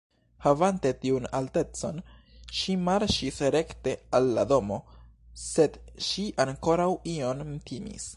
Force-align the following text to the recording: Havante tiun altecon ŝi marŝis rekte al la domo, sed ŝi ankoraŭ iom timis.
Havante 0.43 0.91
tiun 1.01 1.27
altecon 1.39 1.99
ŝi 2.61 2.77
marŝis 2.87 3.37
rekte 3.57 3.93
al 4.21 4.31
la 4.39 4.47
domo, 4.53 4.79
sed 5.45 5.77
ŝi 6.07 6.27
ankoraŭ 6.47 6.89
iom 7.17 7.45
timis. 7.73 8.09